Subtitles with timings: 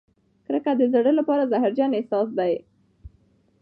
[0.45, 2.53] کرکه د زړه لپاره زهرجن احساس دی.